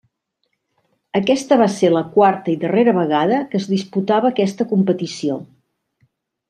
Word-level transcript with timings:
Aquesta 1.19 1.59
va 1.63 1.67
ser 1.75 1.91
la 1.97 2.01
quarta 2.17 2.51
i 2.55 2.57
darrera 2.65 2.97
vegada 3.01 3.41
que 3.53 3.63
es 3.63 3.71
disputava 3.77 4.35
aquesta 4.35 4.71
competició. 4.73 5.41